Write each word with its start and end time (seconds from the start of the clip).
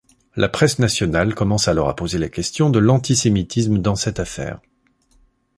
La 0.35 0.49
presse 0.49 0.79
nationale 0.79 1.35
commence 1.35 1.67
alors 1.67 1.87
à 1.87 1.95
poser 1.95 2.17
la 2.17 2.27
question 2.27 2.71
de 2.71 2.79
l'antisémitisme 2.79 3.77
dans 3.77 3.95
cette 3.95 4.19
affaire. 4.19 4.59